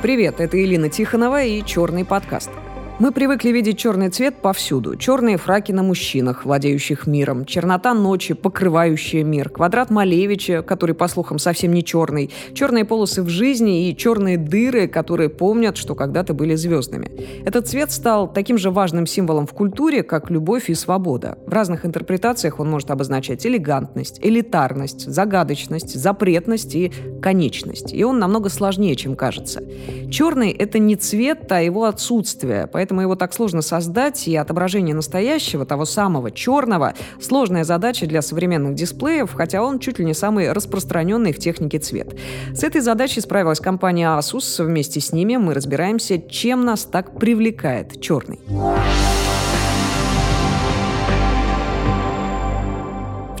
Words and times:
Привет, 0.00 0.38
это 0.40 0.62
Элина 0.62 0.88
Тихонова 0.88 1.42
и 1.42 1.64
«Черный 1.64 2.04
подкаст». 2.04 2.50
Мы 2.98 3.12
привыкли 3.12 3.50
видеть 3.50 3.76
черный 3.76 4.08
цвет 4.08 4.36
повсюду. 4.40 4.96
Черные 4.96 5.36
фраки 5.36 5.70
на 5.70 5.82
мужчинах, 5.82 6.46
владеющих 6.46 7.06
миром, 7.06 7.44
чернота 7.44 7.92
ночи, 7.92 8.32
покрывающая 8.32 9.22
мир, 9.22 9.50
квадрат 9.50 9.90
Малевича, 9.90 10.62
который, 10.62 10.94
по 10.94 11.06
слухам, 11.06 11.38
совсем 11.38 11.74
не 11.74 11.84
черный, 11.84 12.30
черные 12.54 12.86
полосы 12.86 13.22
в 13.22 13.28
жизни 13.28 13.90
и 13.90 13.96
черные 13.96 14.38
дыры, 14.38 14.88
которые 14.88 15.28
помнят, 15.28 15.76
что 15.76 15.94
когда-то 15.94 16.32
были 16.32 16.54
звездными. 16.54 17.10
Этот 17.44 17.68
цвет 17.68 17.92
стал 17.92 18.32
таким 18.32 18.56
же 18.56 18.70
важным 18.70 19.06
символом 19.06 19.46
в 19.46 19.52
культуре, 19.52 20.02
как 20.02 20.30
любовь 20.30 20.70
и 20.70 20.74
свобода. 20.74 21.36
В 21.46 21.52
разных 21.52 21.84
интерпретациях 21.84 22.60
он 22.60 22.70
может 22.70 22.90
обозначать 22.90 23.44
элегантность, 23.44 24.20
элитарность, 24.22 25.06
загадочность, 25.06 25.94
запретность 26.00 26.74
и 26.74 26.90
конечность. 27.20 27.92
И 27.92 28.02
он 28.04 28.18
намного 28.18 28.48
сложнее, 28.48 28.96
чем 28.96 29.16
кажется. 29.16 29.62
Черный— 30.10 30.50
это 30.52 30.78
не 30.78 30.96
цвет, 30.96 31.52
а 31.52 31.60
его 31.60 31.84
отсутствие, 31.84 32.66
поэтому 32.72 32.85
поэтому 32.86 33.00
его 33.00 33.16
так 33.16 33.34
сложно 33.34 33.62
создать, 33.62 34.28
и 34.28 34.36
отображение 34.36 34.94
настоящего, 34.94 35.66
того 35.66 35.84
самого 35.86 36.30
черного, 36.30 36.94
сложная 37.20 37.64
задача 37.64 38.06
для 38.06 38.22
современных 38.22 38.76
дисплеев, 38.76 39.32
хотя 39.34 39.60
он 39.60 39.80
чуть 39.80 39.98
ли 39.98 40.04
не 40.04 40.14
самый 40.14 40.52
распространенный 40.52 41.32
в 41.32 41.38
технике 41.38 41.80
цвет. 41.80 42.16
С 42.54 42.62
этой 42.62 42.80
задачей 42.80 43.20
справилась 43.20 43.58
компания 43.58 44.06
Asus, 44.06 44.64
вместе 44.64 45.00
с 45.00 45.10
ними 45.10 45.36
мы 45.36 45.52
разбираемся, 45.52 46.20
чем 46.20 46.64
нас 46.64 46.84
так 46.84 47.18
привлекает 47.18 48.00
черный. 48.00 48.38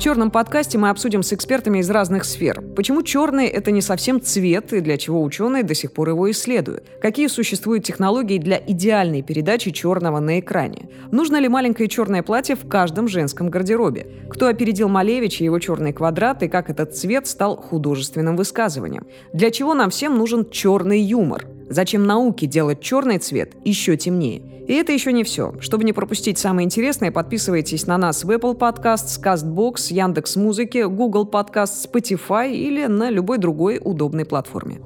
Черном 0.06 0.30
подкасте 0.30 0.78
мы 0.78 0.90
обсудим 0.90 1.24
с 1.24 1.32
экспертами 1.32 1.80
из 1.80 1.90
разных 1.90 2.24
сфер, 2.26 2.62
почему 2.76 3.02
черный— 3.02 3.46
это 3.48 3.72
не 3.72 3.82
совсем 3.82 4.22
цвет 4.22 4.72
и 4.72 4.78
для 4.78 4.98
чего 4.98 5.20
ученые 5.20 5.64
до 5.64 5.74
сих 5.74 5.90
пор 5.90 6.10
его 6.10 6.30
исследуют, 6.30 6.84
какие 7.02 7.26
существуют 7.26 7.82
технологии 7.82 8.38
для 8.38 8.56
идеальной 8.56 9.22
передачи 9.22 9.72
черного 9.72 10.20
на 10.20 10.38
экране, 10.38 10.88
нужно 11.10 11.38
ли 11.38 11.48
маленькое 11.48 11.88
черное 11.88 12.22
платье 12.22 12.54
в 12.54 12.68
каждом 12.68 13.08
женском 13.08 13.50
гардеробе, 13.50 14.06
кто 14.30 14.46
опередил 14.46 14.88
Малевича 14.88 15.42
его 15.42 15.58
черный 15.58 15.92
квадрат 15.92 16.40
и 16.44 16.48
как 16.48 16.70
этот 16.70 16.96
цвет 16.96 17.26
стал 17.26 17.56
художественным 17.56 18.36
высказыванием, 18.36 19.08
для 19.32 19.50
чего 19.50 19.74
нам 19.74 19.90
всем 19.90 20.16
нужен 20.16 20.48
черный 20.48 21.00
юмор— 21.00 21.46
Зачем 21.68 22.06
науке 22.06 22.46
делать 22.46 22.80
черный 22.80 23.18
цвет 23.18 23.54
еще 23.64 23.96
темнее? 23.96 24.42
И 24.66 24.72
это 24.72 24.92
еще 24.92 25.12
не 25.12 25.24
все. 25.24 25.54
Чтобы 25.60 25.84
не 25.84 25.92
пропустить 25.92 26.38
самое 26.38 26.64
интересное, 26.64 27.12
подписывайтесь 27.12 27.86
на 27.86 27.98
нас 27.98 28.24
в 28.24 28.30
Apple 28.30 28.56
Podcasts, 28.58 29.20
CastBox, 29.22 29.92
Яндекс.Музыки, 29.92 30.84
Google 30.84 31.28
Podcasts, 31.28 31.88
Spotify 31.88 32.52
или 32.52 32.86
на 32.86 33.10
любой 33.10 33.38
другой 33.38 33.80
удобной 33.82 34.24
платформе. 34.24 34.80